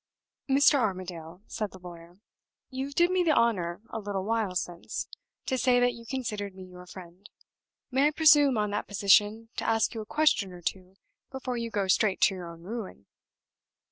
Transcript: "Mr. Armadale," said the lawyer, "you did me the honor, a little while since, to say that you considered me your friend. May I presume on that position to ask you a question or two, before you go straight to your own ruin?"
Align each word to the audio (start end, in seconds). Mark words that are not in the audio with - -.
"Mr. 0.49 0.79
Armadale," 0.79 1.43
said 1.45 1.69
the 1.69 1.77
lawyer, 1.77 2.17
"you 2.71 2.91
did 2.91 3.11
me 3.11 3.21
the 3.23 3.35
honor, 3.35 3.81
a 3.91 3.99
little 3.99 4.23
while 4.23 4.55
since, 4.55 5.07
to 5.45 5.59
say 5.59 5.79
that 5.79 5.93
you 5.93 6.07
considered 6.07 6.55
me 6.55 6.63
your 6.63 6.87
friend. 6.87 7.29
May 7.91 8.07
I 8.07 8.09
presume 8.09 8.57
on 8.57 8.71
that 8.71 8.87
position 8.87 9.49
to 9.57 9.63
ask 9.63 9.93
you 9.93 10.01
a 10.01 10.07
question 10.07 10.53
or 10.53 10.61
two, 10.63 10.95
before 11.29 11.55
you 11.55 11.69
go 11.69 11.87
straight 11.87 12.19
to 12.21 12.33
your 12.33 12.47
own 12.51 12.63
ruin?" 12.63 13.05